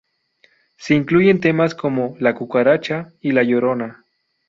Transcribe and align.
Se 0.77 0.95
incluyeron 0.95 1.41
temas 1.41 1.75
como 1.75 2.15
"La 2.19 2.33
Cucaracha" 2.33 3.09
y 3.19 3.33
"La 3.33 3.43
Llorona". 3.43 4.03